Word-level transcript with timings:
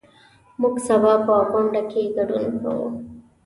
موږ 0.61 0.75
سبا 0.87 1.13
په 1.25 1.33
غونډه 1.51 1.81
کې 1.91 2.01
ګډون 2.15 2.45
کوو. 2.61 2.87